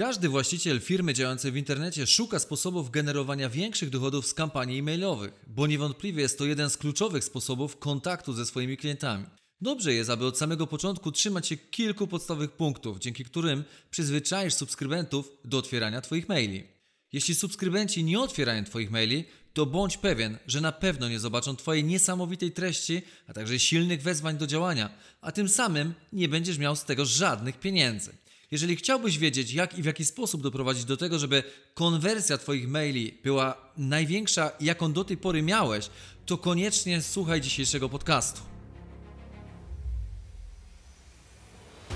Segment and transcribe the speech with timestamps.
[0.00, 5.66] Każdy właściciel firmy działającej w internecie szuka sposobów generowania większych dochodów z kampanii e-mailowych, bo
[5.66, 9.26] niewątpliwie jest to jeden z kluczowych sposobów kontaktu ze swoimi klientami.
[9.60, 15.32] Dobrze jest, aby od samego początku trzymać się kilku podstawowych punktów, dzięki którym przyzwyczaisz subskrybentów
[15.44, 16.64] do otwierania Twoich maili.
[17.12, 21.84] Jeśli subskrybenci nie otwierają Twoich maili, to bądź pewien, że na pewno nie zobaczą Twojej
[21.84, 24.90] niesamowitej treści, a także silnych wezwań do działania,
[25.20, 28.12] a tym samym nie będziesz miał z tego żadnych pieniędzy.
[28.50, 31.42] Jeżeli chciałbyś wiedzieć, jak i w jaki sposób doprowadzić do tego, żeby
[31.74, 35.90] konwersja Twoich maili była największa, jaką do tej pory miałeś,
[36.26, 38.40] to koniecznie słuchaj dzisiejszego podcastu.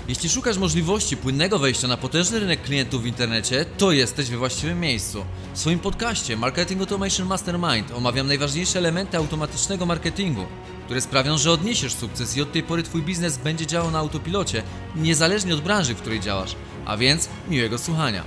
[0.07, 4.79] Jeśli szukasz możliwości płynnego wejścia na potężny rynek klientów w internecie, to jesteś we właściwym
[4.79, 5.25] miejscu.
[5.53, 10.45] W swoim podcaście Marketing Automation Mastermind omawiam najważniejsze elementy automatycznego marketingu,
[10.85, 14.63] które sprawią, że odniesiesz sukces i od tej pory Twój biznes będzie działał na autopilocie,
[14.95, 16.55] niezależnie od branży, w której działasz.
[16.85, 18.23] A więc miłego słuchania.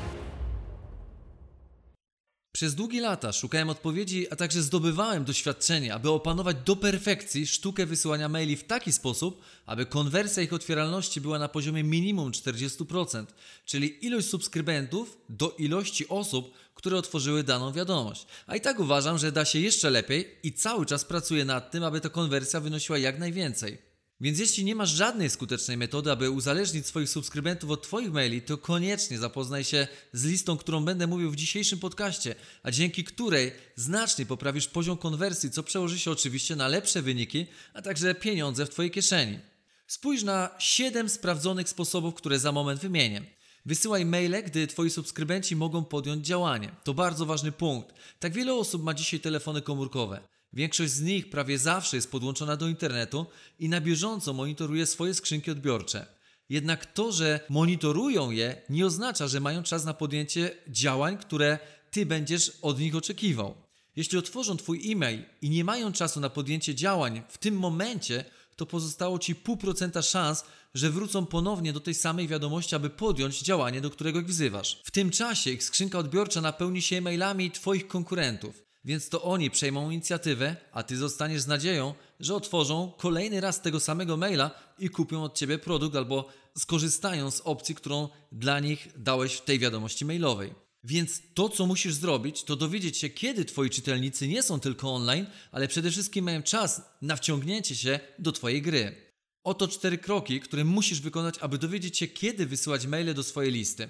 [2.58, 8.28] Przez długie lata szukałem odpowiedzi, a także zdobywałem doświadczenie, aby opanować do perfekcji sztukę wysyłania
[8.28, 13.24] maili w taki sposób, aby konwersja ich otwieralności była na poziomie minimum 40%,
[13.64, 18.26] czyli ilość subskrybentów do ilości osób, które otworzyły daną wiadomość.
[18.46, 21.84] A i tak uważam, że da się jeszcze lepiej i cały czas pracuję nad tym,
[21.84, 23.78] aby ta konwersja wynosiła jak najwięcej.
[24.20, 28.58] Więc jeśli nie masz żadnej skutecznej metody, aby uzależnić swoich subskrybentów od Twoich maili, to
[28.58, 34.26] koniecznie zapoznaj się z listą, którą będę mówił w dzisiejszym podcaście, a dzięki której znacznie
[34.26, 38.90] poprawisz poziom konwersji, co przełoży się oczywiście na lepsze wyniki, a także pieniądze w Twojej
[38.90, 39.38] kieszeni.
[39.86, 43.38] Spójrz na 7 sprawdzonych sposobów, które za moment wymienię.
[43.69, 46.70] Wysyłaj maile, gdy Twoi subskrybenci mogą podjąć działanie.
[46.84, 47.94] To bardzo ważny punkt.
[48.20, 50.20] Tak wiele osób ma dzisiaj telefony komórkowe.
[50.52, 53.27] Większość z nich prawie zawsze jest podłączona do internetu
[53.58, 56.06] i na bieżąco monitoruje swoje skrzynki odbiorcze.
[56.48, 61.58] Jednak to, że monitorują je, nie oznacza, że mają czas na podjęcie działań, które
[61.91, 63.55] ty będziesz od nich oczekiwał.
[63.96, 68.24] Jeśli otworzą twój e-mail i nie mają czasu na podjęcie działań w tym momencie,
[68.58, 73.42] to pozostało ci pół procenta szans, że wrócą ponownie do tej samej wiadomości, aby podjąć
[73.42, 74.80] działanie, do którego ich wzywasz.
[74.85, 78.63] W tym czasie ich skrzynka odbiorcza napełni się e-mailami twoich konkurentów.
[78.85, 83.80] Więc to oni przejmą inicjatywę, a ty zostaniesz z nadzieją, że otworzą kolejny raz tego
[83.80, 89.35] samego maila i kupią od ciebie produkt albo skorzystają z opcji, którą dla nich dałeś
[89.35, 90.55] w tej wiadomości mailowej.
[90.84, 95.27] Więc to, co musisz zrobić, to dowiedzieć się, kiedy Twoi czytelnicy nie są tylko online,
[95.52, 99.08] ale przede wszystkim mają czas na wciągnięcie się do Twojej gry.
[99.44, 103.88] Oto cztery kroki, które musisz wykonać, aby dowiedzieć się, kiedy wysyłać maile do swojej listy.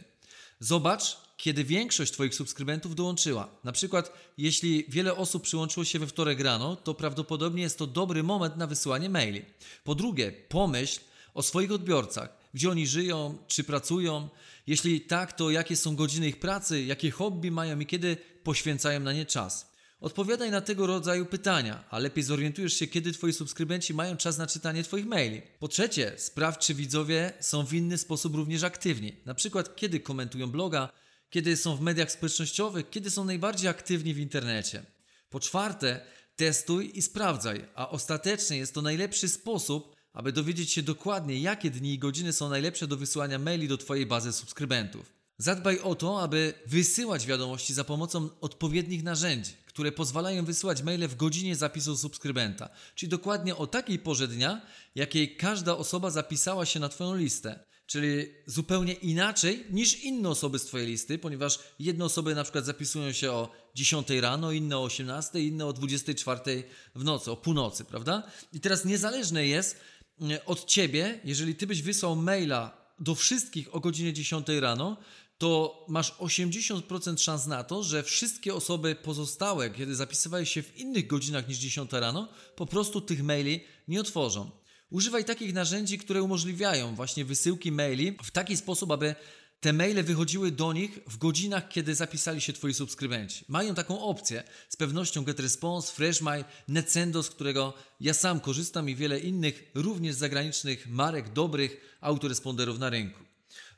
[0.60, 3.48] Zobacz, kiedy większość Twoich subskrybentów dołączyła.
[3.64, 8.22] Na przykład, jeśli wiele osób przyłączyło się we wtorek rano, to prawdopodobnie jest to dobry
[8.22, 9.42] moment na wysyłanie maili.
[9.84, 11.00] Po drugie, pomyśl
[11.34, 14.28] o swoich odbiorcach, gdzie oni żyją, czy pracują.
[14.66, 19.12] Jeśli tak, to jakie są godziny ich pracy, jakie hobby mają i kiedy poświęcają na
[19.12, 19.72] nie czas.
[20.00, 24.46] Odpowiadaj na tego rodzaju pytania, a lepiej zorientujesz się, kiedy Twoi subskrybenci mają czas na
[24.46, 25.42] czytanie Twoich maili.
[25.58, 29.16] Po trzecie, sprawdź, czy widzowie są w inny sposób również aktywni.
[29.26, 30.88] Na przykład, kiedy komentują bloga,
[31.30, 34.82] kiedy są w mediach społecznościowych, kiedy są najbardziej aktywni w internecie.
[35.30, 36.00] Po czwarte,
[36.36, 41.94] testuj i sprawdzaj, a ostatecznie jest to najlepszy sposób, aby dowiedzieć się dokładnie, jakie dni
[41.94, 45.12] i godziny są najlepsze do wysyłania maili do Twojej bazy subskrybentów.
[45.38, 51.16] Zadbaj o to, aby wysyłać wiadomości za pomocą odpowiednich narzędzi, które pozwalają wysyłać maile w
[51.16, 54.60] godzinie zapisu subskrybenta, czyli dokładnie o takiej porze dnia,
[54.94, 60.64] jakiej każda osoba zapisała się na Twoją listę czyli zupełnie inaczej niż inne osoby z
[60.64, 65.40] Twojej listy, ponieważ jedne osoby na przykład zapisują się o 10 rano, inne o 18,
[65.40, 66.64] inne o 24
[66.94, 68.22] w nocy, o północy, prawda?
[68.52, 69.80] I teraz niezależne jest
[70.46, 74.96] od Ciebie, jeżeli Ty byś wysłał maila do wszystkich o godzinie 10 rano,
[75.38, 81.06] to masz 80% szans na to, że wszystkie osoby pozostałe, kiedy zapisywałeś się w innych
[81.06, 84.50] godzinach niż 10 rano, po prostu tych maili nie otworzą.
[84.90, 89.14] Używaj takich narzędzi, które umożliwiają właśnie wysyłki maili w taki sposób, aby
[89.60, 93.44] te maile wychodziły do nich w godzinach, kiedy zapisali się Twoi subskrybenci.
[93.48, 94.42] Mają taką opcję.
[94.68, 100.88] Z pewnością GetResponse, FreshMail, Necendo, z którego ja sam korzystam i wiele innych, również zagranicznych
[100.88, 103.24] marek, dobrych autoresponderów na rynku.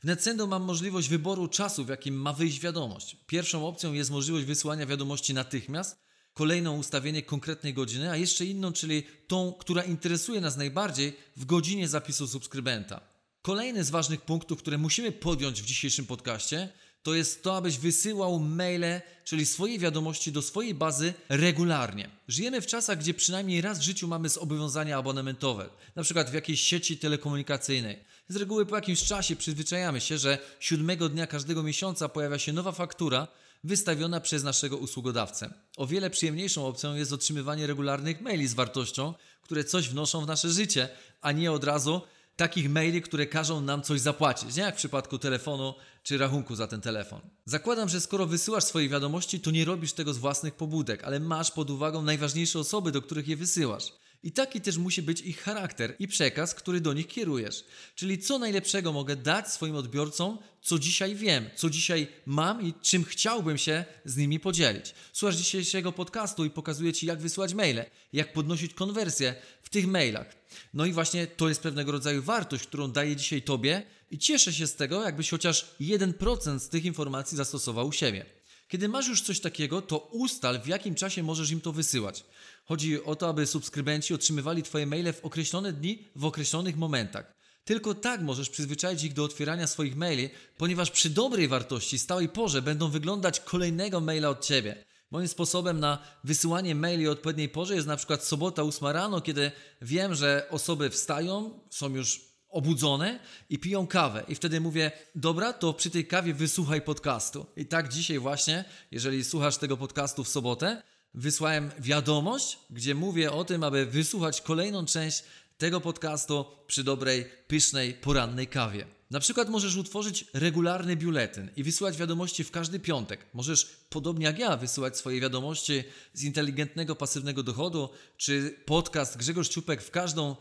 [0.01, 3.17] W Necendo mam możliwość wyboru czasu, w jakim ma wyjść wiadomość.
[3.27, 5.99] Pierwszą opcją jest możliwość wysłania wiadomości natychmiast,
[6.35, 11.89] kolejną ustawienie konkretnej godziny, a jeszcze inną, czyli tą, która interesuje nas najbardziej w godzinie
[11.89, 13.10] zapisu subskrybenta.
[13.43, 16.69] Kolejny z ważnych punktów, które musimy podjąć w dzisiejszym podcaście,
[17.03, 22.11] to jest to, abyś wysyłał maile, czyli swoje wiadomości do swojej bazy regularnie.
[22.29, 26.61] Żyjemy w czasach, gdzie przynajmniej raz w życiu mamy zobowiązania abonamentowe, na przykład w jakiejś
[26.61, 28.05] sieci telekomunikacyjnej.
[28.29, 32.73] Z reguły po jakimś czasie przyzwyczajamy się, że siódmego dnia każdego miesiąca pojawia się nowa
[32.73, 33.29] faktura
[33.65, 35.55] wystawiona przez naszego usługodawcę.
[35.77, 40.51] O wiele przyjemniejszą opcją jest otrzymywanie regularnych maili z wartością, które coś wnoszą w nasze
[40.51, 40.89] życie,
[41.21, 42.03] a nie od razu
[42.41, 46.67] takich maili, które każą nam coś zapłacić, nie jak w przypadku telefonu czy rachunku za
[46.67, 47.21] ten telefon.
[47.45, 51.51] Zakładam, że skoro wysyłasz swoje wiadomości, to nie robisz tego z własnych pobudek, ale masz
[51.51, 53.93] pod uwagą najważniejsze osoby, do których je wysyłasz.
[54.23, 57.65] I taki też musi być ich charakter i przekaz, który do nich kierujesz.
[57.95, 63.05] Czyli co najlepszego mogę dać swoim odbiorcom, co dzisiaj wiem, co dzisiaj mam i czym
[63.05, 64.95] chciałbym się z nimi podzielić.
[65.13, 69.35] Słuchasz dzisiejszego podcastu i pokazuję Ci, jak wysyłać maile, jak podnosić konwersję
[69.71, 70.27] w tych mailach.
[70.75, 74.67] No i właśnie to jest pewnego rodzaju wartość, którą daję dzisiaj Tobie i cieszę się
[74.67, 78.27] z tego, jakbyś chociaż 1% z tych informacji zastosował u siebie.
[78.69, 82.25] Kiedy masz już coś takiego, to ustal, w jakim czasie możesz im to wysyłać.
[82.65, 87.33] Chodzi o to, aby subskrybenci otrzymywali Twoje maile w określone dni, w określonych momentach.
[87.65, 92.63] Tylko tak możesz przyzwyczaić ich do otwierania swoich maili, ponieważ przy dobrej wartości, stałej porze
[92.63, 94.85] będą wyglądać kolejnego maila od Ciebie.
[95.11, 99.53] Moim sposobem na wysyłanie maili o odpowiedniej porze jest na przykład sobota 8 rano, kiedy
[99.83, 103.21] wiem, że osoby wstają, są już obudzone
[103.51, 104.25] i piją kawę.
[104.29, 107.47] I wtedy mówię, dobra, to przy tej kawie wysłuchaj podcastu.
[107.57, 110.83] I tak dzisiaj właśnie, jeżeli słuchasz tego podcastu w sobotę,
[111.15, 115.25] wysłałem wiadomość, gdzie mówię o tym, aby wysłuchać kolejną część
[115.61, 118.87] tego podcastu przy dobrej, pysznej, porannej kawie.
[119.11, 123.27] Na przykład możesz utworzyć regularny biuletyn i wysyłać wiadomości w każdy piątek.
[123.35, 129.83] Możesz, podobnie jak ja, wysyłać swoje wiadomości z inteligentnego, pasywnego dochodu, czy podcast Grzegorz Ciupek
[129.83, 130.37] w każdą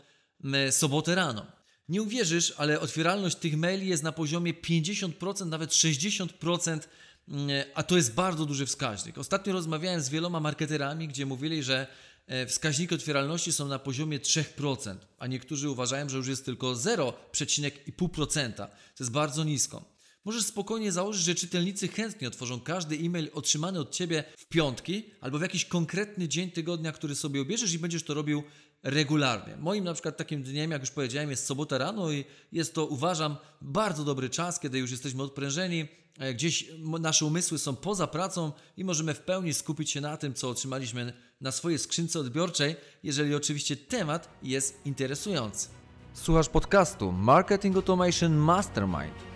[0.70, 1.46] sobotę rano.
[1.88, 6.80] Nie uwierzysz, ale otwieralność tych maili jest na poziomie 50%, nawet 60%,
[7.74, 9.18] a to jest bardzo duży wskaźnik.
[9.18, 11.86] Ostatnio rozmawiałem z wieloma marketerami, gdzie mówili, że
[12.48, 18.52] wskaźniki otwieralności są na poziomie 3%, a niektórzy uważają, że już jest tylko 0,5%.
[18.54, 18.68] To
[19.00, 19.84] jest bardzo nisko.
[20.24, 25.38] Możesz spokojnie założyć, że czytelnicy chętnie otworzą każdy e-mail otrzymany od Ciebie w piątki albo
[25.38, 28.42] w jakiś konkretny dzień tygodnia, który sobie obierzesz i będziesz to robił
[28.82, 29.56] regularnie.
[29.56, 33.36] Moim na przykład takim dniem, jak już powiedziałem, jest sobota rano i jest to, uważam,
[33.60, 35.88] bardzo dobry czas, kiedy już jesteśmy odprężeni,
[36.18, 36.66] e, gdzieś
[37.00, 41.12] nasze umysły są poza pracą i możemy w pełni skupić się na tym, co otrzymaliśmy
[41.40, 45.68] na swojej skrzynce odbiorczej, jeżeli oczywiście temat jest interesujący.
[46.14, 49.29] Słuchasz podcastu Marketing Automation Mastermind.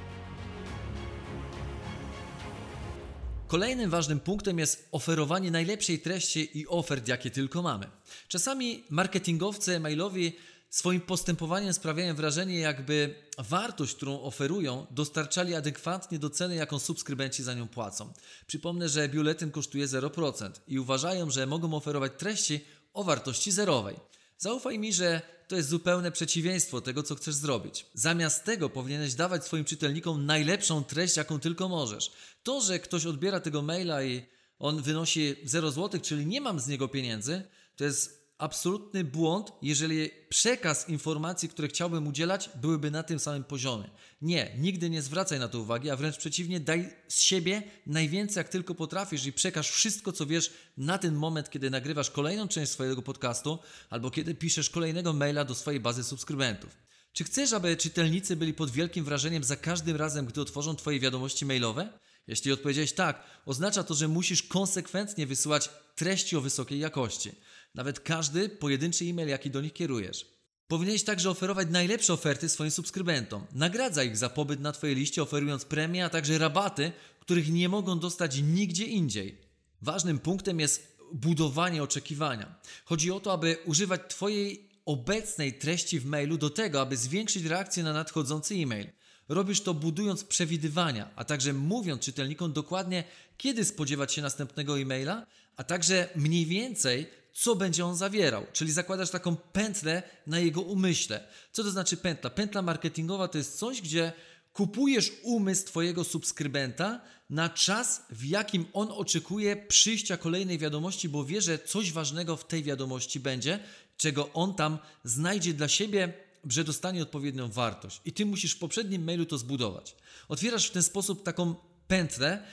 [3.54, 7.86] Kolejnym ważnym punktem jest oferowanie najlepszej treści i ofert, jakie tylko mamy.
[8.28, 10.36] Czasami marketingowcy mailowi
[10.70, 17.54] swoim postępowaniem sprawiają wrażenie, jakby wartość, którą oferują, dostarczali adekwatnie do ceny, jaką subskrybenci za
[17.54, 18.12] nią płacą.
[18.46, 23.96] Przypomnę, że biuletyn kosztuje 0% i uważają, że mogą oferować treści o wartości zerowej.
[24.38, 27.86] Zaufaj mi, że to jest zupełne przeciwieństwo tego, co chcesz zrobić.
[27.94, 32.12] Zamiast tego powinieneś dawać swoim czytelnikom najlepszą treść, jaką tylko możesz.
[32.42, 34.26] To, że ktoś odbiera tego maila i
[34.58, 37.42] on wynosi 0 zł, czyli nie mam z niego pieniędzy,
[37.76, 43.90] to jest absolutny błąd, jeżeli przekaz informacji, które chciałbym udzielać, byłyby na tym samym poziomie.
[44.22, 48.48] Nie, nigdy nie zwracaj na to uwagi, a wręcz przeciwnie, daj z siebie najwięcej, jak
[48.48, 53.02] tylko potrafisz i przekaż wszystko, co wiesz na ten moment, kiedy nagrywasz kolejną część swojego
[53.02, 53.58] podcastu
[53.90, 56.84] albo kiedy piszesz kolejnego maila do swojej bazy subskrybentów.
[57.12, 61.46] Czy chcesz, aby czytelnicy byli pod wielkim wrażeniem za każdym razem, gdy otworzą Twoje wiadomości
[61.46, 61.98] mailowe?
[62.26, 67.32] Jeśli odpowiedziałeś tak, oznacza to, że musisz konsekwentnie wysyłać treści o wysokiej jakości.
[67.74, 70.26] Nawet każdy pojedynczy e-mail, jaki do nich kierujesz.
[70.68, 73.46] Powinieneś także oferować najlepsze oferty swoim subskrybentom.
[73.52, 77.98] Nagradza ich za pobyt na Twojej liście, oferując premie, a także rabaty, których nie mogą
[77.98, 79.38] dostać nigdzie indziej.
[79.82, 82.54] Ważnym punktem jest budowanie oczekiwania.
[82.84, 87.82] Chodzi o to, aby używać Twojej obecnej treści w mailu do tego, aby zwiększyć reakcję
[87.82, 88.86] na nadchodzący e-mail.
[89.28, 93.04] Robisz to budując przewidywania, a także mówiąc czytelnikom dokładnie,
[93.36, 95.26] kiedy spodziewać się następnego e-maila,
[95.56, 98.46] a także mniej więcej, co będzie on zawierał.
[98.52, 101.28] Czyli zakładasz taką pętlę na jego umyśle.
[101.52, 102.30] Co to znaczy pętla?
[102.30, 104.12] Pętla marketingowa to jest coś, gdzie
[104.52, 107.00] kupujesz umysł Twojego subskrybenta
[107.30, 112.46] na czas, w jakim on oczekuje przyjścia kolejnej wiadomości, bo wie, że coś ważnego w
[112.46, 113.60] tej wiadomości będzie,
[113.96, 116.12] czego on tam znajdzie dla siebie,
[116.48, 118.00] że dostanie odpowiednią wartość.
[118.04, 119.96] I Ty musisz w poprzednim mailu to zbudować.
[120.28, 121.54] Otwierasz w ten sposób taką
[121.88, 122.46] pętlę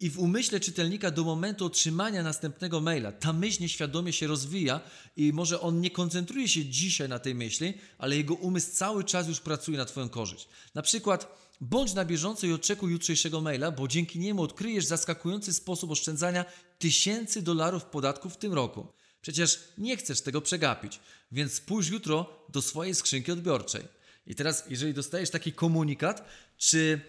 [0.00, 4.80] i w umyśle czytelnika do momentu otrzymania następnego maila ta myśl nieświadomie się rozwija
[5.16, 9.28] i może on nie koncentruje się dzisiaj na tej myśli, ale jego umysł cały czas
[9.28, 10.48] już pracuje na Twoją korzyść.
[10.74, 15.90] Na przykład bądź na bieżąco i oczekuj jutrzejszego maila, bo dzięki niemu odkryjesz zaskakujący sposób
[15.90, 16.44] oszczędzania
[16.78, 18.86] tysięcy dolarów podatków w tym roku.
[19.20, 21.00] Przecież nie chcesz tego przegapić,
[21.32, 23.82] więc spójrz jutro do swojej skrzynki odbiorczej.
[24.26, 27.00] I teraz, jeżeli dostajesz taki komunikat, czy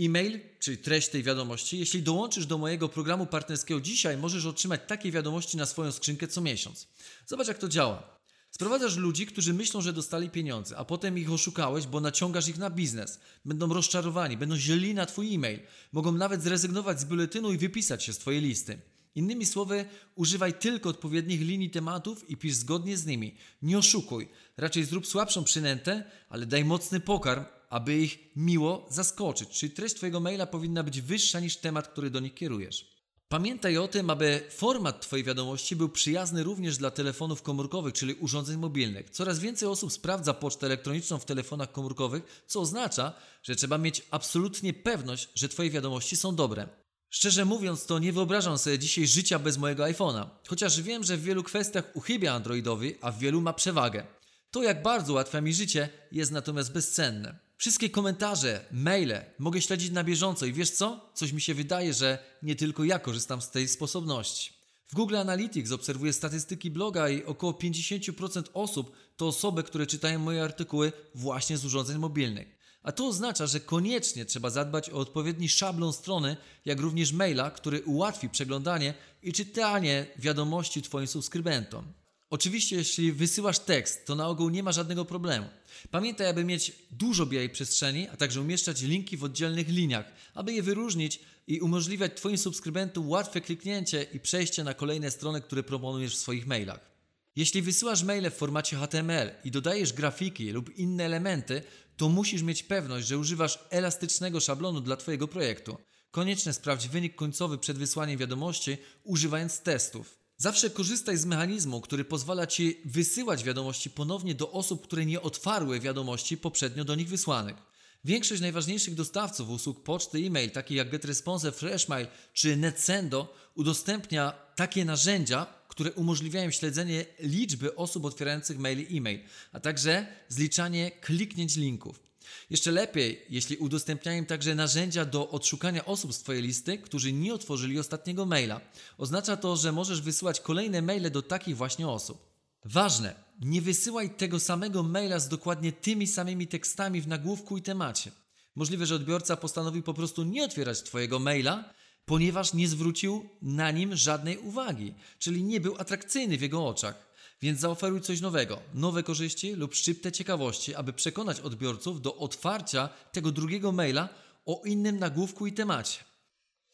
[0.00, 1.78] E-mail, czyli treść tej wiadomości.
[1.78, 6.40] Jeśli dołączysz do mojego programu partnerskiego dzisiaj, możesz otrzymać takie wiadomości na swoją skrzynkę co
[6.40, 6.88] miesiąc.
[7.26, 8.17] Zobacz, jak to działa.
[8.58, 12.70] Sprowadzasz ludzi, którzy myślą, że dostali pieniądze, a potem ich oszukałeś, bo naciągasz ich na
[12.70, 13.20] biznes.
[13.44, 15.60] Będą rozczarowani, będą źli na Twój e-mail.
[15.92, 18.80] Mogą nawet zrezygnować z biuletynu i wypisać się z Twojej listy.
[19.14, 19.84] Innymi słowy,
[20.14, 23.34] używaj tylko odpowiednich linii tematów i pisz zgodnie z nimi.
[23.62, 24.28] Nie oszukuj.
[24.56, 29.48] Raczej zrób słabszą przynętę, ale daj mocny pokarm, aby ich miło zaskoczyć.
[29.48, 32.97] Czyli treść Twojego maila powinna być wyższa niż temat, który do nich kierujesz.
[33.30, 38.56] Pamiętaj o tym, aby format Twojej wiadomości był przyjazny również dla telefonów komórkowych, czyli urządzeń
[38.56, 39.10] mobilnych.
[39.10, 44.72] Coraz więcej osób sprawdza pocztę elektroniczną w telefonach komórkowych, co oznacza, że trzeba mieć absolutnie
[44.72, 46.68] pewność, że Twoje wiadomości są dobre.
[47.10, 51.22] Szczerze mówiąc, to nie wyobrażam sobie dzisiaj życia bez mojego iPhone'a, chociaż wiem, że w
[51.22, 54.06] wielu kwestiach uchybia Androidowi, a w wielu ma przewagę.
[54.50, 57.47] To, jak bardzo ułatwia mi życie, jest natomiast bezcenne.
[57.58, 61.10] Wszystkie komentarze, maile mogę śledzić na bieżąco i wiesz co?
[61.14, 64.52] Coś mi się wydaje, że nie tylko ja korzystam z tej sposobności.
[64.88, 70.42] W Google Analytics obserwuję statystyki bloga i około 50% osób to osoby, które czytają moje
[70.42, 72.58] artykuły właśnie z urządzeń mobilnych.
[72.82, 77.82] A to oznacza, że koniecznie trzeba zadbać o odpowiedni szablon strony, jak również maila, który
[77.82, 81.92] ułatwi przeglądanie i czytanie wiadomości Twoim subskrybentom.
[82.30, 85.46] Oczywiście, jeśli wysyłasz tekst, to na ogół nie ma żadnego problemu.
[85.90, 90.62] Pamiętaj, aby mieć dużo białej przestrzeni, a także umieszczać linki w oddzielnych liniach, aby je
[90.62, 96.18] wyróżnić i umożliwiać Twoim subskrybentom łatwe kliknięcie i przejście na kolejne strony, które proponujesz w
[96.18, 96.90] swoich mailach.
[97.36, 101.62] Jeśli wysyłasz maile w formacie HTML i dodajesz grafiki lub inne elementy,
[101.96, 105.76] to musisz mieć pewność, że używasz elastycznego szablonu dla Twojego projektu.
[106.10, 110.18] Koniecznie sprawdź wynik końcowy przed wysłaniem wiadomości, używając testów.
[110.40, 115.80] Zawsze korzystaj z mechanizmu, który pozwala Ci wysyłać wiadomości ponownie do osób, które nie otwarły
[115.80, 117.56] wiadomości poprzednio do nich wysłanych.
[118.04, 125.46] Większość najważniejszych dostawców usług poczty e-mail, takich jak GetResponse, FreshMail czy NetSendo, udostępnia takie narzędzia,
[125.68, 129.20] które umożliwiają śledzenie liczby osób otwierających maili e-mail,
[129.52, 132.07] a także zliczanie kliknięć linków.
[132.50, 137.78] Jeszcze lepiej, jeśli udostępniają także narzędzia do odszukania osób z Twojej listy, którzy nie otworzyli
[137.78, 138.60] ostatniego maila.
[138.98, 142.28] Oznacza to, że możesz wysyłać kolejne maile do takich właśnie osób.
[142.64, 148.10] Ważne, nie wysyłaj tego samego maila z dokładnie tymi samymi tekstami w nagłówku i temacie.
[148.54, 153.96] Możliwe, że odbiorca postanowił po prostu nie otwierać Twojego maila, ponieważ nie zwrócił na nim
[153.96, 157.07] żadnej uwagi, czyli nie był atrakcyjny w jego oczach.
[157.42, 163.32] Więc zaoferuj coś nowego, nowe korzyści lub szczyptę ciekawości, aby przekonać odbiorców do otwarcia tego
[163.32, 164.08] drugiego maila
[164.46, 165.98] o innym nagłówku i temacie.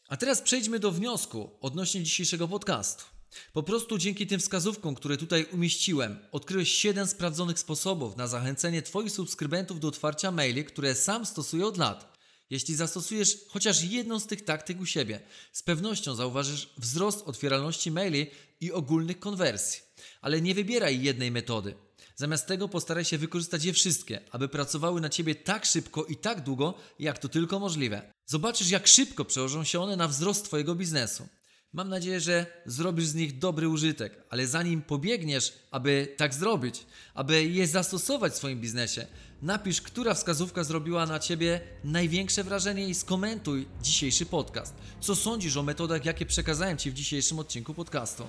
[0.07, 3.05] A teraz przejdźmy do wniosku odnośnie dzisiejszego podcastu.
[3.53, 9.11] Po prostu dzięki tym wskazówkom, które tutaj umieściłem, odkryłeś 7 sprawdzonych sposobów na zachęcenie Twoich
[9.11, 12.14] subskrybentów do otwarcia maili, które sam stosuję od lat.
[12.49, 15.19] Jeśli zastosujesz chociaż jedną z tych taktyk u siebie,
[15.51, 18.27] z pewnością zauważysz wzrost otwieralności maili
[18.61, 19.81] i ogólnych konwersji.
[20.21, 21.75] Ale nie wybieraj jednej metody.
[22.15, 26.43] Zamiast tego postaraj się wykorzystać je wszystkie, aby pracowały na ciebie tak szybko i tak
[26.43, 28.13] długo, jak to tylko możliwe.
[28.25, 31.27] Zobaczysz, jak szybko przełożą się one na wzrost Twojego biznesu.
[31.75, 37.43] Mam nadzieję, że zrobisz z nich dobry użytek, ale zanim pobiegniesz, aby tak zrobić, aby
[37.43, 39.07] je zastosować w swoim biznesie,
[39.41, 44.73] napisz, która wskazówka zrobiła na ciebie największe wrażenie i skomentuj dzisiejszy podcast.
[44.99, 48.23] Co sądzisz o metodach, jakie przekazałem ci w dzisiejszym odcinku podcastu?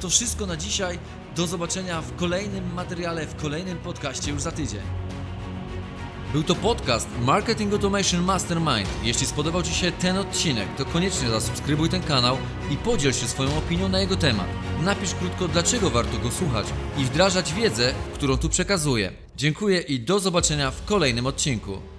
[0.00, 0.98] To wszystko na dzisiaj.
[1.36, 5.01] Do zobaczenia w kolejnym materiale, w kolejnym podcaście już za tydzień.
[6.32, 8.88] Był to podcast Marketing Automation Mastermind.
[9.02, 12.38] Jeśli spodobał Ci się ten odcinek, to koniecznie zasubskrybuj ten kanał
[12.70, 14.46] i podziel się swoją opinią na jego temat.
[14.84, 16.66] Napisz krótko, dlaczego warto go słuchać
[16.98, 19.12] i wdrażać wiedzę, którą tu przekazuję.
[19.36, 21.91] Dziękuję i do zobaczenia w kolejnym odcinku.